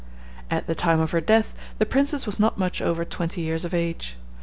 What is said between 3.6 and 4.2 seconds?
of age.